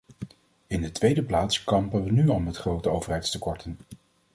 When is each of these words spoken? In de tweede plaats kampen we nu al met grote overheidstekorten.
In 0.67 0.81
de 0.81 0.91
tweede 0.91 1.23
plaats 1.23 1.63
kampen 1.63 2.03
we 2.03 2.11
nu 2.11 2.29
al 2.29 2.39
met 2.39 2.57
grote 2.57 2.89
overheidstekorten. 2.89 3.77